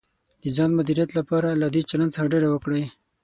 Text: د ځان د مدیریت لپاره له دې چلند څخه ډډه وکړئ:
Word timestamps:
د 0.41 0.43
ځان 0.55 0.69
د 0.73 0.77
مدیریت 0.79 1.09
لپاره 1.19 1.49
له 1.61 1.67
دې 1.73 1.81
چلند 1.89 2.11
څخه 2.15 2.29
ډډه 2.31 2.49
وکړئ: 2.51 2.83